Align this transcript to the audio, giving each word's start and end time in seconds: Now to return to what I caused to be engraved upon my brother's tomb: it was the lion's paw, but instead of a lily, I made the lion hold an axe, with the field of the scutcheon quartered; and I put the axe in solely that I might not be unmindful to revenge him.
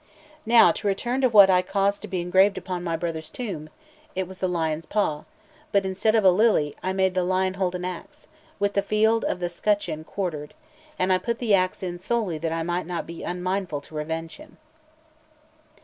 Now 0.47 0.71
to 0.71 0.87
return 0.87 1.21
to 1.21 1.29
what 1.29 1.51
I 1.51 1.61
caused 1.61 2.01
to 2.01 2.07
be 2.07 2.21
engraved 2.21 2.57
upon 2.57 2.83
my 2.83 2.97
brother's 2.97 3.29
tomb: 3.29 3.69
it 4.15 4.27
was 4.27 4.39
the 4.39 4.47
lion's 4.49 4.87
paw, 4.87 5.25
but 5.71 5.85
instead 5.85 6.15
of 6.15 6.23
a 6.23 6.31
lily, 6.31 6.75
I 6.81 6.91
made 6.91 7.13
the 7.13 7.21
lion 7.21 7.53
hold 7.53 7.75
an 7.75 7.85
axe, 7.85 8.27
with 8.57 8.73
the 8.73 8.81
field 8.81 9.23
of 9.23 9.39
the 9.39 9.47
scutcheon 9.47 10.03
quartered; 10.03 10.55
and 10.97 11.13
I 11.13 11.19
put 11.19 11.37
the 11.37 11.53
axe 11.53 11.83
in 11.83 11.99
solely 11.99 12.39
that 12.39 12.51
I 12.51 12.63
might 12.63 12.87
not 12.87 13.05
be 13.05 13.21
unmindful 13.21 13.81
to 13.81 13.93
revenge 13.95 14.37
him. 14.37 14.57